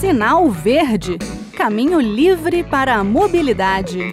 Sinal 0.00 0.48
Verde 0.48 1.18
Caminho 1.56 2.00
livre 2.00 2.62
para 2.62 2.94
a 2.94 3.02
mobilidade. 3.02 4.12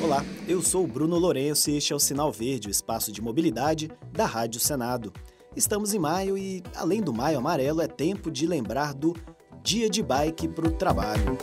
Olá, 0.00 0.24
eu 0.46 0.62
sou 0.62 0.86
Bruno 0.86 1.18
Lourenço 1.18 1.68
e 1.68 1.76
este 1.76 1.92
é 1.92 1.96
o 1.96 1.98
Sinal 1.98 2.30
Verde, 2.30 2.68
o 2.68 2.70
espaço 2.70 3.10
de 3.10 3.20
mobilidade 3.20 3.90
da 4.12 4.24
Rádio 4.24 4.60
Senado. 4.60 5.12
Estamos 5.56 5.92
em 5.92 5.98
maio 5.98 6.38
e, 6.38 6.62
além 6.76 7.00
do 7.00 7.12
maio 7.12 7.38
amarelo, 7.38 7.80
é 7.80 7.88
tempo 7.88 8.30
de 8.30 8.46
lembrar 8.46 8.94
do 8.94 9.16
Dia 9.64 9.90
de 9.90 10.00
Bike 10.00 10.46
para 10.46 10.68
o 10.68 10.70
Trabalho. 10.70 11.36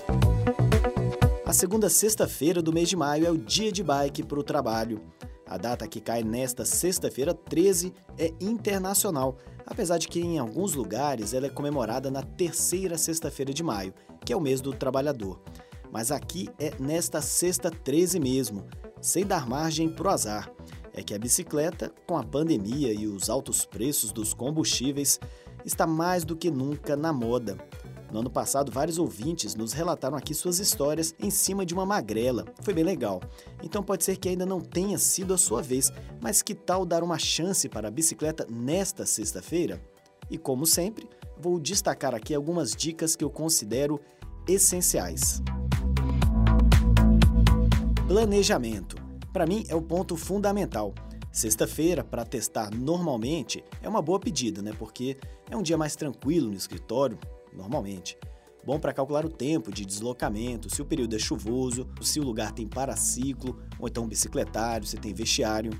A 1.45 1.51
segunda 1.51 1.89
sexta-feira 1.89 2.61
do 2.61 2.71
mês 2.71 2.87
de 2.87 2.95
maio 2.95 3.27
é 3.27 3.31
o 3.31 3.37
Dia 3.37 3.71
de 3.71 3.83
Bike 3.83 4.23
para 4.23 4.39
o 4.39 4.43
Trabalho. 4.43 5.01
A 5.47 5.57
data 5.57 5.87
que 5.87 6.01
cai 6.01 6.23
nesta 6.23 6.65
sexta-feira 6.65 7.33
13 7.33 7.93
é 8.17 8.33
internacional, 8.41 9.37
apesar 9.65 9.99
de 9.99 10.07
que 10.07 10.19
em 10.19 10.39
alguns 10.39 10.73
lugares 10.73 11.33
ela 11.33 11.45
é 11.45 11.49
comemorada 11.49 12.09
na 12.09 12.23
terceira 12.23 12.97
sexta-feira 12.97 13.53
de 13.53 13.61
maio, 13.61 13.93
que 14.25 14.33
é 14.33 14.35
o 14.35 14.41
mês 14.41 14.59
do 14.59 14.73
trabalhador. 14.73 15.39
Mas 15.91 16.11
aqui 16.11 16.49
é 16.59 16.73
nesta 16.79 17.21
sexta 17.21 17.69
13 17.69 18.19
mesmo, 18.19 18.65
sem 18.99 19.25
dar 19.25 19.47
margem 19.47 19.87
para 19.87 20.07
o 20.07 20.11
azar. 20.11 20.51
É 20.91 21.03
que 21.03 21.13
a 21.13 21.19
bicicleta, 21.19 21.91
com 22.07 22.17
a 22.17 22.23
pandemia 22.23 22.91
e 22.91 23.05
os 23.05 23.29
altos 23.29 23.65
preços 23.65 24.11
dos 24.11 24.33
combustíveis, 24.33 25.19
está 25.63 25.85
mais 25.85 26.23
do 26.23 26.35
que 26.35 26.49
nunca 26.49 26.95
na 26.95 27.13
moda. 27.13 27.57
No 28.15 28.21
ano 28.21 28.29
passado, 28.29 28.71
vários 28.71 28.97
ouvintes 28.97 29.55
nos 29.55 29.73
relataram 29.73 30.15
aqui 30.15 30.33
suas 30.33 30.57
histórias 30.59 31.13
em 31.19 31.29
cima 31.29 31.65
de 31.65 31.73
uma 31.73 31.85
magrela. 31.85 32.45
Foi 32.61 32.73
bem 32.73 32.81
legal. 32.81 33.21
Então 33.61 33.83
pode 33.83 34.05
ser 34.05 34.15
que 34.15 34.29
ainda 34.29 34.45
não 34.45 34.61
tenha 34.61 34.97
sido 34.97 35.33
a 35.33 35.37
sua 35.37 35.61
vez, 35.61 35.91
mas 36.21 36.41
que 36.41 36.55
tal 36.55 36.85
dar 36.85 37.03
uma 37.03 37.19
chance 37.19 37.67
para 37.67 37.89
a 37.89 37.91
bicicleta 37.91 38.47
nesta 38.49 39.05
sexta-feira? 39.05 39.83
E 40.31 40.37
como 40.37 40.65
sempre, 40.65 41.09
vou 41.37 41.59
destacar 41.59 42.15
aqui 42.15 42.33
algumas 42.33 42.71
dicas 42.71 43.17
que 43.17 43.23
eu 43.25 43.29
considero 43.29 43.99
essenciais. 44.47 45.41
Planejamento. 48.07 48.95
Para 49.33 49.45
mim 49.45 49.65
é 49.67 49.75
o 49.75 49.81
ponto 49.81 50.15
fundamental. 50.15 50.93
Sexta-feira, 51.33 52.01
para 52.01 52.23
testar 52.23 52.73
normalmente, 52.73 53.61
é 53.83 53.89
uma 53.89 54.01
boa 54.01 54.21
pedida, 54.21 54.61
né? 54.61 54.71
Porque 54.79 55.17
é 55.51 55.57
um 55.57 55.61
dia 55.61 55.77
mais 55.77 55.97
tranquilo 55.97 56.47
no 56.47 56.55
escritório, 56.55 57.19
normalmente. 57.55 58.17
Bom 58.65 58.79
para 58.79 58.93
calcular 58.93 59.23
o 59.23 59.29
tempo 59.29 59.71
de 59.71 59.85
deslocamento, 59.85 60.73
se 60.73 60.81
o 60.81 60.85
período 60.85 61.15
é 61.15 61.19
chuvoso, 61.19 61.87
se 62.01 62.19
o 62.19 62.23
lugar 62.23 62.51
tem 62.51 62.67
paraciclo, 62.67 63.59
ou 63.77 63.87
então 63.87 64.07
bicicletário, 64.07 64.87
se 64.87 64.97
tem 64.97 65.13
vestiário. 65.13 65.71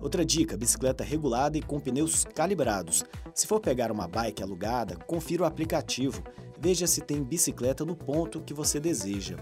Outra 0.00 0.24
dica: 0.24 0.56
bicicleta 0.56 1.02
regulada 1.02 1.58
e 1.58 1.62
com 1.62 1.80
pneus 1.80 2.24
calibrados. 2.24 3.04
Se 3.34 3.46
for 3.46 3.60
pegar 3.60 3.90
uma 3.90 4.06
bike 4.06 4.42
alugada, 4.42 4.96
confira 4.96 5.42
o 5.42 5.46
aplicativo, 5.46 6.22
veja 6.60 6.86
se 6.86 7.00
tem 7.00 7.22
bicicleta 7.22 7.84
no 7.84 7.96
ponto 7.96 8.40
que 8.40 8.54
você 8.54 8.78
deseja. 8.78 9.36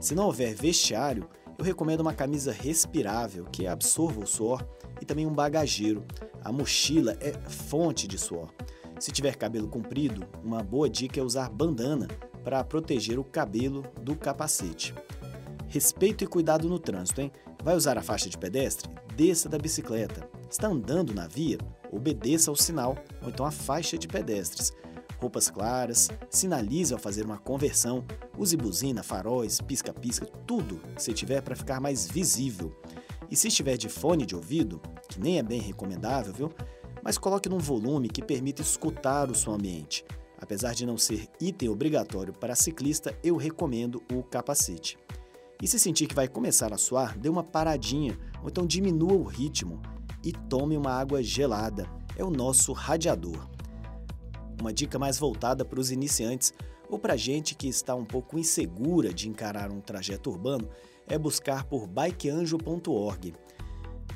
Se 0.00 0.14
não 0.14 0.26
houver 0.26 0.54
vestiário, 0.54 1.28
eu 1.58 1.64
recomendo 1.64 2.00
uma 2.00 2.12
camisa 2.12 2.52
respirável 2.52 3.44
que 3.44 3.66
absorva 3.66 4.20
o 4.20 4.26
suor 4.26 4.66
e 5.00 5.04
também 5.04 5.26
um 5.26 5.32
bagageiro. 5.32 6.04
A 6.44 6.52
mochila 6.52 7.16
é 7.20 7.32
fonte 7.48 8.06
de 8.06 8.18
suor. 8.18 8.52
Se 8.98 9.12
tiver 9.12 9.36
cabelo 9.36 9.68
comprido, 9.68 10.26
uma 10.42 10.62
boa 10.62 10.88
dica 10.88 11.20
é 11.20 11.22
usar 11.22 11.50
bandana 11.50 12.08
para 12.42 12.64
proteger 12.64 13.18
o 13.18 13.24
cabelo 13.24 13.82
do 14.00 14.16
capacete. 14.16 14.94
Respeito 15.68 16.24
e 16.24 16.26
cuidado 16.26 16.68
no 16.68 16.78
trânsito, 16.78 17.20
hein? 17.20 17.30
Vai 17.62 17.76
usar 17.76 17.98
a 17.98 18.02
faixa 18.02 18.30
de 18.30 18.38
pedestre? 18.38 18.88
Desça 19.14 19.48
da 19.48 19.58
bicicleta. 19.58 20.28
Está 20.50 20.68
andando 20.68 21.12
na 21.12 21.26
via? 21.26 21.58
Obedeça 21.92 22.50
ao 22.50 22.56
sinal 22.56 22.96
ou 23.22 23.28
então 23.28 23.44
à 23.44 23.50
faixa 23.50 23.98
de 23.98 24.08
pedestres. 24.08 24.72
Roupas 25.18 25.50
claras, 25.50 26.08
sinalize 26.30 26.92
ao 26.92 27.00
fazer 27.00 27.24
uma 27.24 27.38
conversão, 27.38 28.04
use 28.38 28.56
buzina, 28.56 29.02
faróis, 29.02 29.60
pisca-pisca, 29.60 30.26
tudo 30.46 30.80
você 30.96 31.12
tiver 31.12 31.40
para 31.40 31.56
ficar 31.56 31.80
mais 31.80 32.06
visível. 32.06 32.72
E 33.30 33.36
se 33.36 33.48
estiver 33.48 33.76
de 33.76 33.88
fone 33.88 34.24
de 34.24 34.36
ouvido, 34.36 34.80
que 35.08 35.18
nem 35.18 35.38
é 35.38 35.42
bem 35.42 35.60
recomendável, 35.60 36.32
viu? 36.32 36.52
Mas 37.06 37.16
coloque 37.16 37.48
num 37.48 37.60
volume 37.60 38.08
que 38.08 38.20
permita 38.20 38.62
escutar 38.62 39.30
o 39.30 39.34
som 39.34 39.52
ambiente. 39.52 40.04
Apesar 40.40 40.74
de 40.74 40.84
não 40.84 40.98
ser 40.98 41.28
item 41.40 41.68
obrigatório 41.68 42.32
para 42.32 42.56
ciclista, 42.56 43.16
eu 43.22 43.36
recomendo 43.36 44.02
o 44.12 44.24
capacete. 44.24 44.98
E 45.62 45.68
se 45.68 45.78
sentir 45.78 46.08
que 46.08 46.16
vai 46.16 46.26
começar 46.26 46.72
a 46.72 46.76
suar, 46.76 47.16
dê 47.16 47.28
uma 47.28 47.44
paradinha 47.44 48.18
ou 48.42 48.48
então 48.48 48.66
diminua 48.66 49.12
o 49.12 49.22
ritmo 49.22 49.80
e 50.24 50.32
tome 50.32 50.76
uma 50.76 50.90
água 50.90 51.22
gelada. 51.22 51.88
É 52.16 52.24
o 52.24 52.30
nosso 52.30 52.72
radiador. 52.72 53.48
Uma 54.60 54.72
dica 54.72 54.98
mais 54.98 55.16
voltada 55.16 55.64
para 55.64 55.78
os 55.78 55.92
iniciantes 55.92 56.52
ou 56.90 56.98
para 56.98 57.16
gente 57.16 57.54
que 57.54 57.68
está 57.68 57.94
um 57.94 58.04
pouco 58.04 58.36
insegura 58.36 59.14
de 59.14 59.28
encarar 59.28 59.70
um 59.70 59.80
trajeto 59.80 60.28
urbano 60.28 60.68
é 61.06 61.16
buscar 61.16 61.62
por 61.66 61.86
bikeanjo.org. 61.86 63.32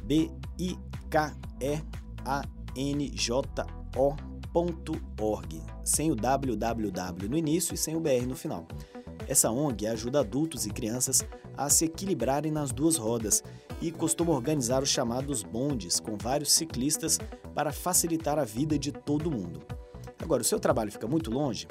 B 0.02 0.28
I 0.58 0.76
K 1.08 1.36
E 1.60 1.78
A 2.24 2.42
njo.org, 2.76 3.62
sem 5.84 6.10
o 6.10 6.14
www 6.14 7.28
no 7.28 7.36
início 7.36 7.74
e 7.74 7.78
sem 7.78 7.96
o 7.96 8.00
br 8.00 8.26
no 8.26 8.34
final. 8.34 8.66
Essa 9.28 9.50
ONG 9.50 9.86
ajuda 9.86 10.20
adultos 10.20 10.66
e 10.66 10.70
crianças 10.70 11.24
a 11.56 11.68
se 11.68 11.84
equilibrarem 11.84 12.50
nas 12.50 12.72
duas 12.72 12.96
rodas 12.96 13.42
e 13.80 13.90
costuma 13.90 14.32
organizar 14.32 14.82
os 14.82 14.88
chamados 14.88 15.42
bondes 15.42 16.00
com 16.00 16.16
vários 16.16 16.52
ciclistas 16.52 17.18
para 17.54 17.72
facilitar 17.72 18.38
a 18.38 18.44
vida 18.44 18.78
de 18.78 18.92
todo 18.92 19.30
mundo. 19.30 19.62
Agora, 20.20 20.42
o 20.42 20.44
seu 20.44 20.58
trabalho 20.58 20.92
fica 20.92 21.06
muito 21.06 21.30
longe? 21.30 21.66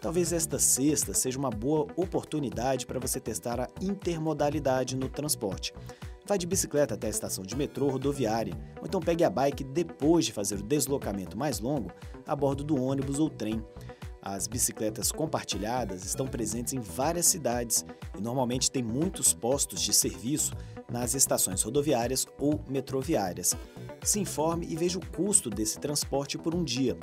Talvez 0.00 0.32
esta 0.32 0.58
sexta 0.58 1.14
seja 1.14 1.38
uma 1.38 1.50
boa 1.50 1.86
oportunidade 1.96 2.86
para 2.86 2.98
você 2.98 3.20
testar 3.20 3.60
a 3.60 3.68
intermodalidade 3.80 4.96
no 4.96 5.08
transporte. 5.08 5.72
Vá 6.26 6.36
de 6.36 6.46
bicicleta 6.46 6.94
até 6.94 7.08
a 7.08 7.10
estação 7.10 7.44
de 7.44 7.56
metrô 7.56 7.88
rodoviária, 7.88 8.54
ou 8.80 8.86
então 8.86 9.00
pegue 9.00 9.24
a 9.24 9.30
bike 9.30 9.64
depois 9.64 10.24
de 10.24 10.32
fazer 10.32 10.54
o 10.54 10.62
deslocamento 10.62 11.36
mais 11.36 11.58
longo 11.58 11.90
a 12.26 12.36
bordo 12.36 12.62
do 12.62 12.80
ônibus 12.80 13.18
ou 13.18 13.28
trem. 13.28 13.64
As 14.24 14.46
bicicletas 14.46 15.10
compartilhadas 15.10 16.04
estão 16.04 16.28
presentes 16.28 16.72
em 16.72 16.78
várias 16.78 17.26
cidades 17.26 17.84
e 18.16 18.22
normalmente 18.22 18.70
tem 18.70 18.82
muitos 18.82 19.34
postos 19.34 19.80
de 19.80 19.92
serviço 19.92 20.52
nas 20.88 21.14
estações 21.14 21.60
rodoviárias 21.62 22.24
ou 22.38 22.60
metroviárias. 22.68 23.56
Se 24.04 24.20
informe 24.20 24.66
e 24.68 24.76
veja 24.76 24.98
o 24.98 25.06
custo 25.06 25.50
desse 25.50 25.80
transporte 25.80 26.38
por 26.38 26.54
um 26.54 26.62
dia. 26.62 26.96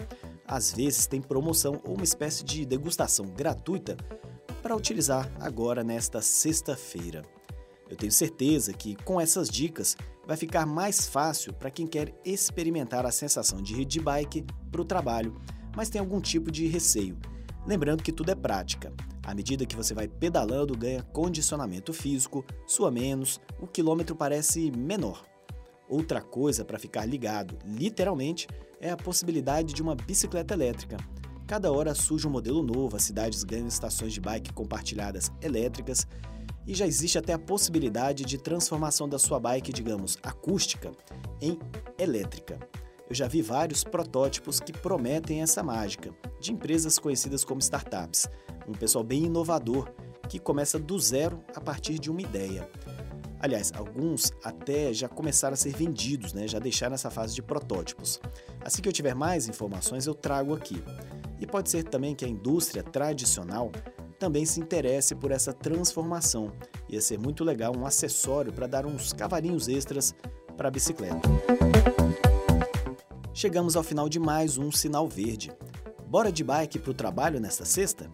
Às 0.48 0.72
vezes 0.72 1.08
tem 1.08 1.22
promoção 1.22 1.82
ou 1.84 1.96
uma 1.96 2.04
espécie 2.06 2.44
de 2.44 2.66
degustação 2.66 3.26
gratuita 3.26 3.98
para 4.62 4.76
utilizar 4.76 5.30
agora 5.40 5.84
nesta 5.84 6.22
sexta-feira. 6.22 7.39
Eu 7.90 7.98
tenho 7.98 8.12
certeza 8.12 8.72
que 8.72 8.96
com 9.04 9.20
essas 9.20 9.50
dicas 9.50 9.98
vai 10.28 10.38
ficar 10.38 10.66
mais 10.66 11.08
fácil 11.08 11.52
para 11.52 11.72
quem 11.72 11.88
quer 11.88 12.14
experimentar 12.24 13.06
a 13.06 13.12
sensação 13.12 13.62
de 13.62 13.82
ir 13.82 13.86
de 13.86 14.00
bike 14.00 14.46
para 14.72 14.82
o 14.82 14.86
trabalho, 14.86 15.36
mas 15.76 15.90
tem 15.90 16.00
algum 16.00 16.22
tipo 16.22 16.52
de 16.52 16.68
receio. 16.68 17.18
Lembrando 17.66 18.04
que 18.04 18.12
tudo 18.12 18.30
é 18.30 18.36
prática. 18.36 18.94
À 19.24 19.34
medida 19.34 19.66
que 19.66 19.76
você 19.76 19.94
vai 19.94 20.08
pedalando, 20.08 20.78
ganha 20.78 21.04
condicionamento 21.04 21.92
físico, 21.92 22.46
sua 22.66 22.92
menos, 22.92 23.42
o 23.60 23.68
quilômetro 23.68 24.16
parece 24.16 24.72
menor. 24.72 25.26
Outra 25.88 26.22
coisa 26.22 26.64
para 26.64 26.78
ficar 26.78 27.06
ligado, 27.06 27.58
literalmente, 27.66 28.48
é 28.80 28.92
a 28.92 28.98
possibilidade 28.98 29.74
de 29.74 29.82
uma 29.82 29.96
bicicleta 29.96 30.54
elétrica. 30.54 30.98
Cada 31.48 31.72
hora 31.72 31.96
surge 31.96 32.28
um 32.28 32.32
modelo 32.32 32.62
novo, 32.62 32.96
as 32.96 33.04
cidades 33.04 33.44
ganham 33.44 33.68
estações 33.68 34.14
de 34.14 34.22
bike 34.22 34.54
compartilhadas 34.54 35.32
elétricas 35.42 36.08
e 36.70 36.76
já 36.76 36.86
existe 36.86 37.18
até 37.18 37.34
a 37.34 37.40
possibilidade 37.40 38.24
de 38.24 38.38
transformação 38.38 39.10
da 39.10 39.18
sua 39.18 39.40
bike, 39.40 39.74
digamos, 39.74 40.20
acústica, 40.22 40.92
em 41.42 41.58
elétrica. 41.98 42.60
Eu 43.10 43.16
já 43.16 43.28
vi 43.28 43.42
vários 43.42 43.84
protótipos 43.84 44.60
que 44.60 44.72
prometem 44.72 45.42
essa 45.42 45.64
mágica, 45.64 46.14
de 46.40 46.52
empresas 46.52 47.00
conhecidas 47.00 47.44
como 47.44 47.60
startups, 47.60 48.28
um 48.68 48.74
pessoal 48.74 49.04
bem 49.04 49.26
inovador 49.26 49.90
que 50.30 50.38
começa 50.38 50.78
do 50.78 51.00
zero 51.00 51.44
a 51.56 51.60
partir 51.60 51.98
de 51.98 52.12
uma 52.12 52.22
ideia. 52.22 52.70
Aliás, 53.40 53.72
alguns 53.76 54.32
até 54.44 54.94
já 54.94 55.10
começaram 55.10 55.56
a 55.56 55.58
ser 55.58 55.76
vendidos, 55.76 56.34
né? 56.34 56.48
já 56.48 56.60
deixaram 56.60 56.94
essa 56.94 57.10
fase 57.10 57.34
de 57.34 57.42
protótipos. 57.42 58.22
Assim 58.64 58.80
que 58.80 58.88
eu 58.88 58.94
tiver 58.94 59.16
mais 59.16 59.48
informações, 59.48 60.06
eu 60.06 60.14
trago 60.14 60.54
aqui. 60.54 60.84
E 61.40 61.48
pode 61.48 61.72
ser 61.72 61.84
também 61.86 62.14
que 62.14 62.26
a 62.26 62.28
indústria 62.28 62.84
tradicional 62.84 63.72
também 64.20 64.46
se 64.46 64.60
interesse 64.60 65.16
por 65.16 65.32
essa 65.32 65.54
transformação. 65.54 66.52
Ia 66.90 67.02
ser 67.02 67.18
muito 67.18 67.44
legal 67.44 67.76
um 67.76 67.86
acessório 67.86 68.52
para 68.52 68.68
dar 68.68 68.86
uns 68.86 69.14
cavalinhos 69.14 69.70
extras 69.70 70.14
para 70.58 70.68
a 70.68 70.72
bicicleta. 70.72 71.22
Chegamos 73.34 73.78
ao 73.78 73.84
final 73.84 74.10
de 74.10 74.20
mais 74.20 74.58
um 74.58 74.72
Sinal 74.72 75.08
Verde. 75.08 75.52
Bora 76.06 76.32
de 76.32 76.44
bike 76.44 76.78
para 76.78 76.92
o 76.92 76.94
trabalho 76.94 77.40
nesta 77.40 77.64
sexta? 77.64 78.12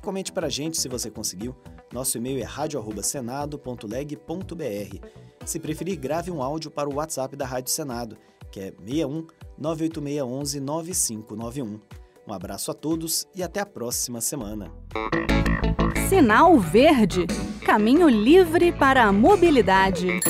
Comente 0.00 0.32
para 0.32 0.46
a 0.46 0.50
gente 0.50 0.80
se 0.80 0.88
você 0.88 1.10
conseguiu. 1.10 1.54
Nosso 1.92 2.16
e-mail 2.16 2.40
é 2.40 2.44
radio@senado.leg.br. 2.44 5.06
Se 5.44 5.60
preferir, 5.60 5.96
grave 5.96 6.30
um 6.30 6.42
áudio 6.42 6.70
para 6.70 6.88
o 6.88 6.94
WhatsApp 6.94 7.36
da 7.36 7.44
Rádio 7.44 7.70
Senado, 7.70 8.16
que 8.50 8.60
é 8.60 8.72
61 8.72 9.26
98611 9.58 10.60
9591. 10.60 12.05
Um 12.26 12.32
abraço 12.32 12.70
a 12.70 12.74
todos 12.74 13.26
e 13.34 13.42
até 13.42 13.60
a 13.60 13.66
próxima 13.66 14.20
semana. 14.20 14.72
Sinal 16.08 16.58
Verde 16.58 17.26
Caminho 17.64 18.08
livre 18.08 18.70
para 18.70 19.04
a 19.04 19.12
mobilidade. 19.12 20.20